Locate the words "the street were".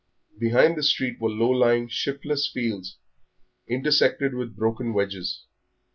0.75-1.29